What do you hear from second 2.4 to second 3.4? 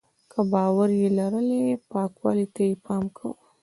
ته یې پام کاوه.